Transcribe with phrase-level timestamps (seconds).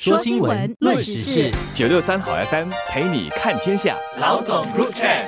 [0.00, 3.96] 说新闻，论时事，九六三好 FM 陪你看天下。
[4.20, 5.26] 老总入 chat。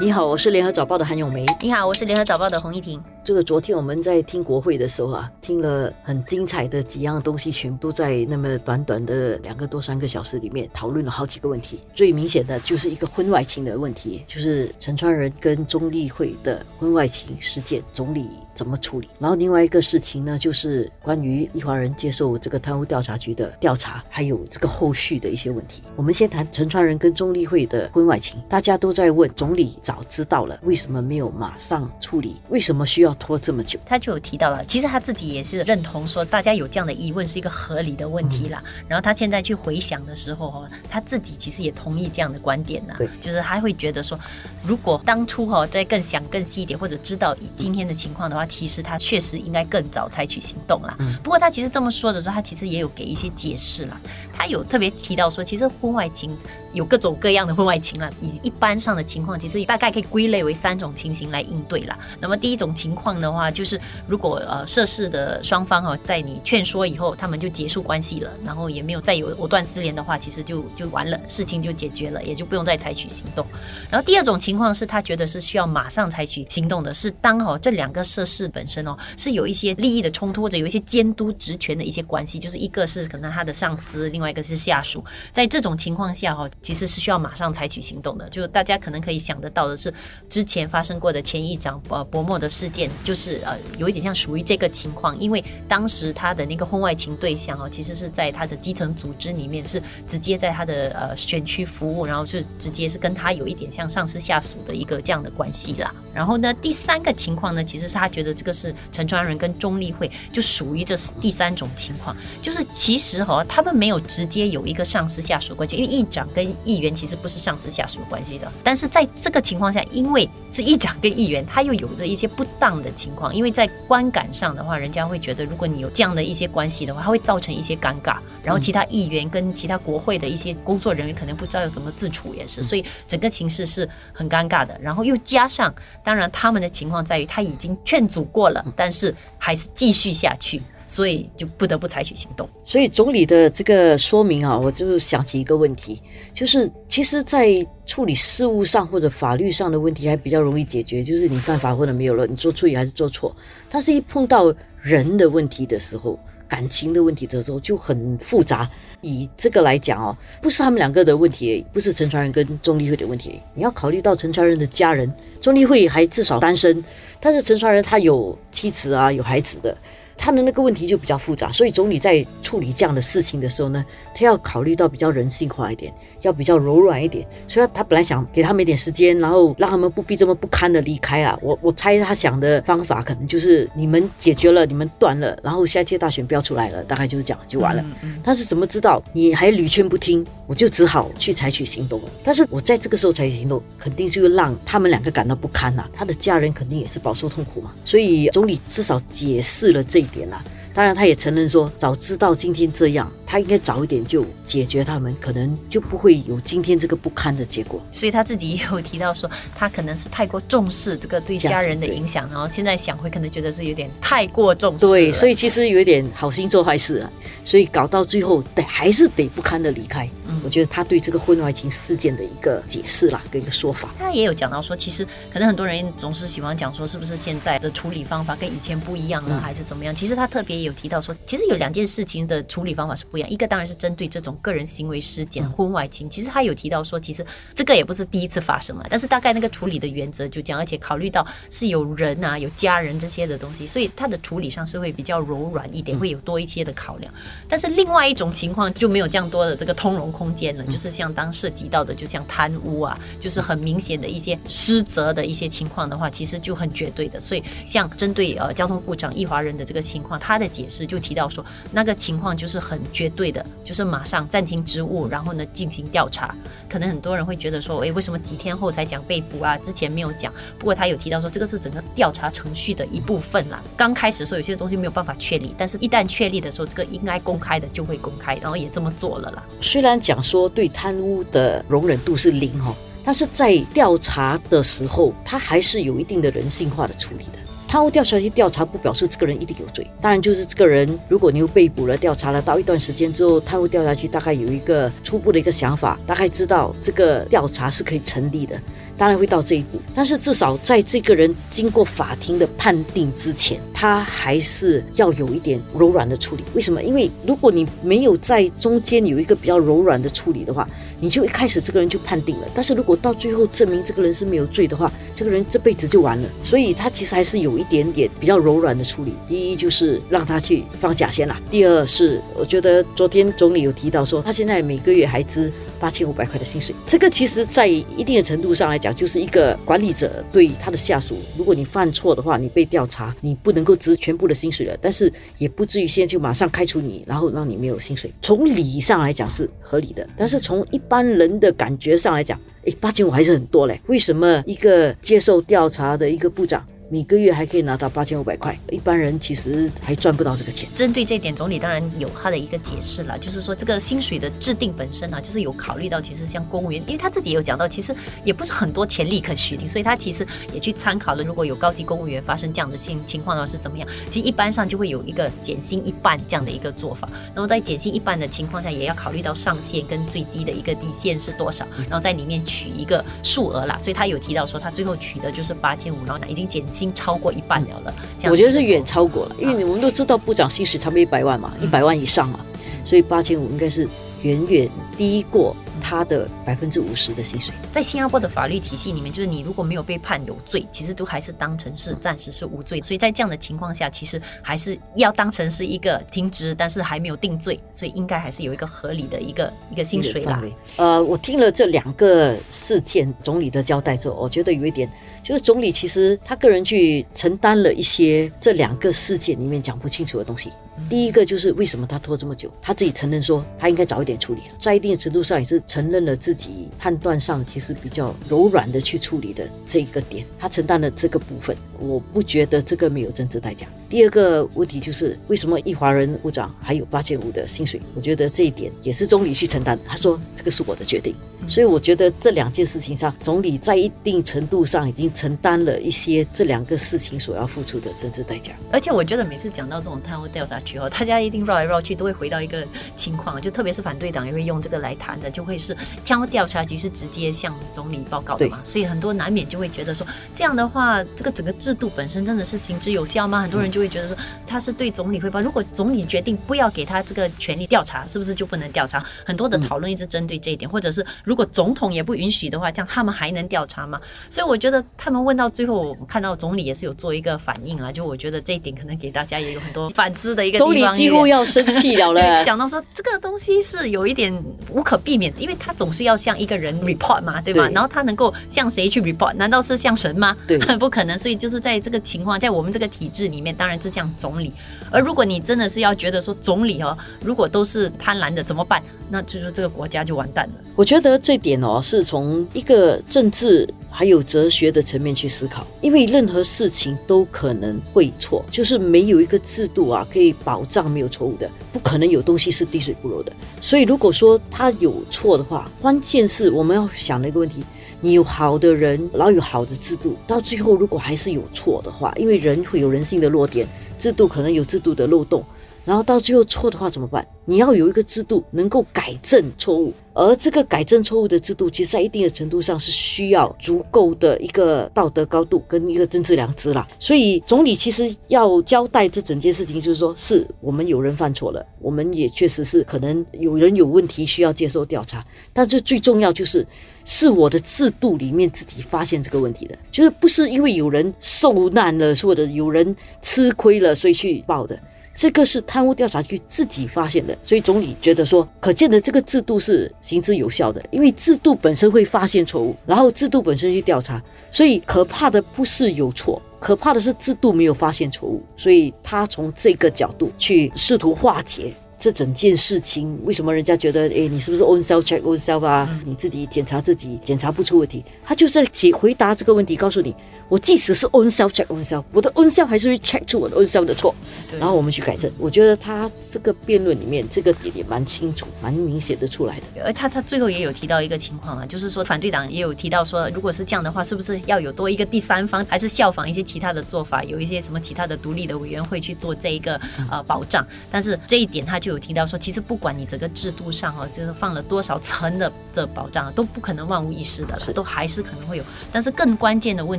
[0.00, 1.46] 你好，我是联合早报的韩永梅。
[1.60, 3.00] 你好，我是联合早报的洪一婷。
[3.28, 11.78] 这个昨天我们在听国会的时候啊，听了很精彩的几样东西，全部都在那么短短的两个多三个小时里面讨论了好几个问题。
[11.94, 19.06] 最明显的就是一个婚外情的问题，就是陈川仁跟钟丽慧的婚外情事件，总理怎么处理？
[19.18, 25.82] 然后另外一个事情呢，就是关于易华人接受这个贪污调查局的调查，还有这个后续的一些问题。
[25.96, 32.36] 我们先谈陈川仁跟钟丽慧的婚外情，大家都在问总理早知道了，为什么没有马上处理？
[32.48, 33.78] 为什么需要拖这么久？
[33.84, 38.62] 他就有提到了，其实他自己也是认同说，大家有这样的疑问是一个合理的问题啦。
[38.86, 44.18] 然后他现在去回想的时候哈，他自己其实也同意这样的观点呐，对，就是他会觉得说，
[44.64, 50.96] 如果当初哈再更想更细一点，或者知道今天的情况的话，其实他确实应该更早采取行动啦。
[51.22, 54.00] 不过他其实这么说的时候，他其实也有给一些解释啦。
[54.38, 56.30] 他有特别提到说，其实婚外情
[56.72, 61.98] 有各种各样的婚外情啦，以一般上的情况，其实大概可以归类为三种情形来应对啦。
[62.20, 73.44] 那么第一种情况的话，就是如果呃涉事的双方哈，在你劝说以后，他们就结束关系了，然后也没有再有藕断丝连的话，其实就就完了，事情就解决了，也就不用再采取行动。
[73.90, 88.28] 然后第二种情况是他觉得是需要马上采取行动的，是当哦这两个涉事本身哦是有一些利益的冲突或者有一些监督职权的一些关系，就是一个是可能他的上司，另外一个是下属，在这种情况下哈，其实是需要马上采取行动的。
[88.30, 89.92] 就大家可能可以想得到的是，
[90.28, 105.94] 之前发生过的前议长呃薄莫的事件，就是呃有一点像属于这个情况，因为当时他的那个婚外情对象哦，其实是在他的基层组织里面是直接在他的呃选区服务，然后就直接是跟他有一点像上司下属的一个这样的关系啦。
[106.14, 118.50] 然后呢，第三个情况呢，其实是他觉得这个是陈川仁跟钟丽慧就属于这第三种情况，就是其实哈他们没有直接有一个上司下属关系，因为议长跟议员其实不是上司下属关系的。
[118.64, 134.76] 但是在这个情况下，因为是议长跟议员，他又有着一些不当的情况，因为在观感上的话，人家会觉得如果你有这样的一些关系的话，它会造成一些尴尬，然后其他议员跟其他国会的一些工作人员可能不知道要怎么自处，也是，所以整个情势是很尴尬的。
[134.82, 135.72] 然后又加上，
[136.02, 142.48] 当然他们的情况在于他已经劝阻过了，但是还是继续下去，所以就不得不采取行动。
[142.64, 146.02] 所以总理的这个说明啊，我就想起一个问题，
[146.34, 153.34] 就是其实，在处理事务上或者法律上的问题还比较容易解决，就是你犯法或者没有了，你做错还是做错。
[153.70, 158.68] 但是一碰到人的问题的时候，感情的问题的时候就很复杂。
[159.00, 166.82] 以这个来讲哦，不是他们两个的问题，不是陈传仁跟钟丽慧的问题，你要考虑到陈传仁的家人，钟丽慧还至少单身，
[167.20, 169.76] 但是陈传仁他有妻子啊，有孩子的。
[170.18, 173.84] 他的那个问题就比较复杂，所以总理在处理这样的事情的时候呢，
[174.14, 175.92] 他要考虑到比较人性化一点，
[176.22, 177.24] 要比较柔软一点。
[177.46, 181.38] 所以他本来想给他们一点时间，然后让他们不必这么不堪的离开啊。
[181.40, 187.84] 我我猜他想的方法可能就是你们解决了，你们断了，然后下一届大选不要出来了，大概就是这样就完了。
[188.24, 192.08] 但是怎么知道你还屡劝不听，我就只好去采取行动了。
[192.24, 197.72] 但是我在这个时候采取行动，肯定就让他们两个感到不堪呐，他的家人肯定也是饱受痛苦嘛。
[197.84, 200.04] 所以总理至少解释了这。
[200.08, 200.42] 点啦，
[200.74, 207.78] 当然他也承认说，早知道今天这样，他应该早一点就解决他们，可能就不会有今天这个不堪的结果。
[207.92, 214.86] 所以他自己也有提到说，他可能是太过重视这个对家人的影响，然后现在想回，可能觉得是有点太过重视。
[214.86, 217.12] 对，所以其实有一点好心做坏事啊，
[217.44, 220.08] 所以搞到最后得还是得不堪的离开。
[220.26, 229.94] 嗯我觉得他对这个婚外情事件的一个解释啦，跟一个说法，他也有讲到说，其实可能很多人总是喜欢讲说，是不是现在的处理方法跟以前不一样了，还是怎么样？
[229.94, 233.30] 其实他特别有提到说，其实有两件事情的处理方法是不一样。
[233.30, 237.24] 一个当然是针对这种个人行为事件、婚外情，其实他有提到说，其实
[237.54, 247.12] 这个也不是第一次发生了，但是大概那个处理的原则就这样，而且考虑到是有人啊、有家人这些的东西，所以他的处理上是会比较柔软一点，会有多一些的考量。
[247.48, 257.18] 但是另外一种情况就没有这样多的这个通融空间了，就是像当涉及到的，就像贪污啊，就是很明显的一些失责的一些情况的话，其实就很绝对的。
[257.18, 266.34] 所以像针对呃交通部长易华人的这个情况，他的解释就提到说，那个情况就是很绝对的，就是马上暂停职务，然后呢进行调查。
[266.68, 269.56] 可能很多人会觉得说，诶，为什么几天后才讲被捕啊？
[269.58, 270.32] 之前没有讲。
[270.58, 273.62] 不过他有提到说，这个是整个调查程序的一部分啦。
[273.76, 279.42] 刚开始说有些东西没有办法确立，但是一旦确立的时候，这个应该公开的就会公开，然后也这么做了啦。
[279.60, 282.74] 虽然讲说对贪污的容忍度是零哈，
[283.04, 287.47] 但是在调查的时候，他还是有一定的人性化的处理的。
[287.68, 298.58] 贪污调查局调查不表示这个人一定有罪，当然就是这个人，如果你又被捕了，调查了到一段时间之后，贪污调查局大概有一个初步的一个想法，大概知道这个调查是可以成立的。
[298.98, 306.42] 当然会到这一步，但是至少在这个人经过法庭的判定之前，他还是要有一点柔软的处理。
[306.52, 306.82] 为什么？
[306.82, 310.68] 因为如果你没有在中间有一个比较柔软的处理的话，
[311.00, 312.48] 你就一开始这个人就判定了。
[312.52, 316.28] 但是如果到最后证明这个人是没有罪的话，这个人这辈子就完了。
[316.42, 319.14] 所以他其实还是有一点点比较柔软的处理。
[319.28, 321.40] 第一就是让他去放假先啦。
[321.50, 326.74] 第二是我觉得昨天总理有提到说，他现在每个月还支八千五百块的薪水。
[326.84, 328.88] 这个其实在一定的程度上来讲。
[328.98, 338.10] 就是一个管理者对他的下属，如果你犯错的话，你被调查，你不能够支全部的薪水了，但是也不至于现在就马上开除你，然后让你没有薪水。
[338.20, 343.80] 从理上来讲是合理的，但是从一般人的感觉上来讲，诶，八千五还是很多嘞。
[343.86, 346.66] 为什么一个接受调查的一个部长？
[346.90, 350.66] 每个月还可以拿到八千五百块，一般人其实还赚不到这个钱。
[350.74, 357.94] 针对这点，总理当然有他的一个解释了，就是说这个薪水的制定本身呢，就是有考虑到，其实像公务员，因为他自己有讲到，其实
[358.24, 363.86] 也不是很多钱立可许的，所以他其实也去参考了，如果有高级公务员发生这样的情情况的话是怎么样。
[364.08, 373.78] 其实一般上就会有一个减薪一半这样的一个做法，然后在减薪一半的情况下，也要考虑到上限跟最低的一个底线是多少，然后在里面取一个数额啦。
[373.78, 377.58] 所以他有提到说，他最后取的就是八千五，然后呢已经减薪超过一半。
[377.58, 377.94] 了了，
[378.30, 382.38] 我觉得是远超过了，因为我们都知道部长薪水差不多一百万嘛，一百万以上嘛，
[382.84, 383.86] 所以八千五应该是
[384.22, 385.54] 远远低过。
[385.80, 392.82] 他的百分之五十的薪水，在新加坡的法律体系里面，就是你如果没有被判有罪，其实都还是当成是暂时是无罪。
[392.82, 400.42] 所以在这样的情况下，其实还是要当成是一个停职，但是还没有定罪，所以应该还是有一个合理的一个一个薪水啦。
[400.78, 404.90] 呃，我听了这两个事件总理的交代之后，我觉得有一点，
[405.28, 410.50] 就是总理其实他个人去承担了一些这两个事件里面讲不清楚的东西。
[410.88, 415.62] 第一个就是为什么他拖这么久，他自己承认说他应该早一点处理，在一定程度上也是。
[415.66, 423.66] 承认了自己判断上其实比较柔软的去处理的这一个点，他承担了这个部分，我不觉得这个没有政治代价。
[423.88, 427.80] 第二个问题就是为什么一华人部长还有八千五的薪水？
[427.94, 429.78] 我觉得这一点也是总理去承担。
[429.86, 431.14] 他说这个是我的决定，
[431.48, 438.52] 所以我觉得这两件事情上，总理在一定程度上已经承担了一些这两个事情所要付出的政治代价。
[438.70, 442.66] 而且我觉得每次讲到这种贪污调查局哦，大家一定绕来绕去都会回到一个
[442.96, 445.58] 情况，就特别是反对党也会用这个来谈的，就会。
[445.58, 448.60] 是贪污调查局是直接向总理报告的嘛？
[448.62, 453.40] 所以很多难免就会觉得说，这样的话，这个整个制度本身真的是行之有效吗？
[453.40, 454.16] 很多人就会觉得说，
[454.46, 455.40] 他是对总理汇报。
[455.40, 459.04] 如果总理决定不要给他这个权利调查，是不是就不能调查？
[459.24, 464.00] 很多的讨论一直针对这一点，或者是如果总统也不允许的话，这样他们还能调查吗？
[464.30, 467.90] 所以我觉得他们问到最后，我看到总理也是有做一个反应啊。
[467.92, 470.58] 就我觉得这一点可能给大家也有很多反思的一个。
[470.58, 474.32] 总理几乎要生气了 了，讲到说这个东西是有一点
[474.70, 477.68] 无可避免，因为他总是要向一个人 report 嘛，对吧？
[477.72, 479.34] 然后他能够向谁去 report？
[479.34, 480.36] 难道是向神吗？
[480.46, 481.18] 对， 不可能。
[481.18, 484.52] 所以就是在这个情况，在我们这个体制里面，当然是向总理。
[484.90, 488.82] 而如果你真的是要觉得说总理哦，如果都是贪婪的怎么办？
[489.10, 490.54] 那就是这个国家就完蛋了。
[490.76, 503.32] 我觉得这点哦，是从一个政治还有哲学的层面去思考，因为任何事情都可能会错，就是没有一个制度啊可以保障没有错误的，不可能有东西是滴水不漏的。
[503.60, 507.64] 所以如果说他有错的话，关键是我们要想的一个问题：
[508.00, 513.66] 你有好的人，然后有好的制度，到最后如果还是有错的话，因为人会有人性的弱点。
[513.98, 515.44] 制度可能有制度的漏洞，
[515.88, 517.26] 然后到最后错的话怎么办？
[517.46, 526.86] 你要有一个制度能够改正错误，而这个改正错误的制度，其实在一定的程度上是需要足够的一个道德高度跟一个政治良知啦。
[526.98, 536.66] 所以总理其实要交代这整件事情，就是说是我们有人犯错了，我们也确实是可能有人有问题需要接受调查，但是最重要就是
[537.06, 544.78] 是我的制度里面自己发现这个问题的，就是不是因为有人受难了或者有人吃亏了所以去报的。
[545.18, 554.22] 这个是贪污调查局自己发现的，所以总理觉得说，可见的这个制度是行之有效的，因为制度本身会发现错误，然后制度本身去调查，
[554.52, 565.88] 所以可怕的不是有错，可怕的是制度没有发现错误，所以他从这个角度去试图化解这整件事情，为什么人家觉得，哎，你是不是 own self check own self 啊？
[566.04, 570.14] 你自己检查自己，检查不出问题，他就在解回答这个问题，告诉你，
[570.48, 574.14] 我即使是 own self check own self，我的 own self 还是会 check 出我的 own self 的错，
[574.60, 575.28] 然后我们去改正。
[575.38, 579.82] 我觉得他这个辩论里面这个点也蛮清楚、蛮明显的出来的。
[579.84, 590.64] 而他他最后也有提到一个情况啊，就是说反对党也有提到说，如果是这样的话，是不是要有多一个第三方，还是效仿一些其他的做法，有一些什么其他的独立的委员会去做这一个呃保障？
[590.90, 598.64] 但是这一点他就有提到说，其实不管你整个制度上哦，就是放了多少层的这保障，都不可能万无一失的了，都还是可能会有。
[598.92, 599.98] 但是更关键的问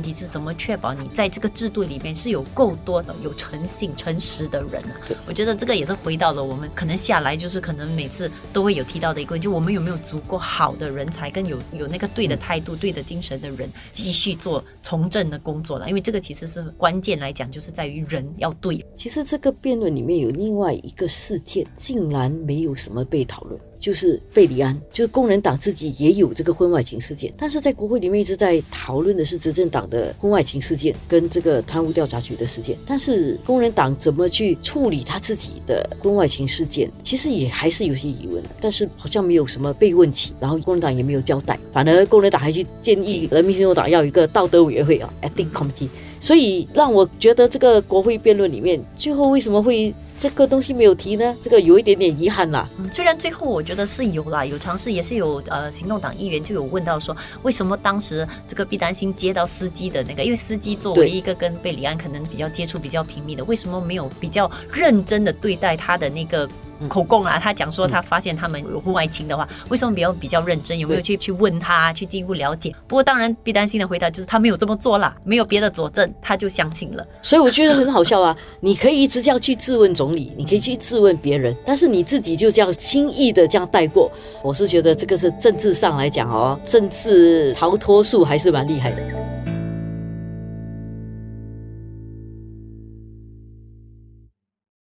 [0.00, 4.96] 题是怎么确保你在这个制度里面是有够多的有诚信、诚实的人啊？
[5.26, 15.88] 我觉得这个也是回到了我们可能下来就是可能每次都会有提到的一个问题，就我们有没有足够好的人才跟有有那个对的态度、对的精神的人继续做从政的工作了？
[15.88, 18.84] 因为这个其实是关键来讲，就是在于人要对。
[18.94, 23.58] 其实这个辩论里面有另外一个事件，竟然没有什么被讨论。
[23.80, 45.88] 就是贝里安，就是工人党自己也有这个婚外情事件，但是在国会里面一直在讨论的是执政党的婚外情事件跟这个贪污调查局的事件，但是工人党怎么去处理他自己的婚外情事件，其实也还是有些疑问，但是好像没有什么被问起，然后工人党也没有交代，反而工人党还去建议人民行动党要一个道德委员会啊，ethic committee，
[46.20, 49.94] 所以让我觉得这个国会辩论里面最后为什么会？
[50.20, 52.68] 这个东西没有提呢，这个有一点点遗憾啦。
[52.78, 66.46] 嗯虽然最后我觉得是有啦，有尝试，也是有呃，行动党议员就有问到说，为什么当时这个毕丹星接到司机的那个，因为司机作为一个跟贝里安可能比较接触比较频密的，为什么没有比较认真的对待他的那个？
[66.88, 70.78] 口供啊，他讲说他发现他们有婚外情的话，为什么比较比较认真？
[70.78, 72.74] 有没有去去问他，去进一步了解？
[72.88, 77.06] 不过当然，必担心的回答就是他没有这么做啦，没有别的佐证，他就相信了。
[77.20, 78.34] 所以我觉得很好笑啊！
[78.60, 84.10] 你可以一直这样去质问总理，你可以去质问别人，但是你自己就这样轻易的这样带过，
[84.42, 89.19] 我是觉得这个是政治上来讲哦，政治逃脱术还是蛮厉害的。